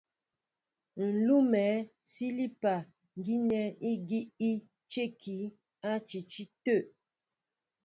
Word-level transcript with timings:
Ǹ 1.03 1.05
lʉ́mɛ 1.25 1.63
sílípá 2.11 2.73
gínɛ́ 3.23 3.65
ígi 3.91 4.19
í 4.49 4.51
cə́kí 4.91 5.37
á 5.89 5.91
ǹtiti 6.05 6.43
tə̂. 6.63 6.79